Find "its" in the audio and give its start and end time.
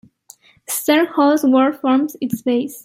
2.21-2.41